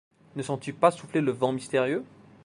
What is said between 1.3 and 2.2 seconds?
vent mystérieux?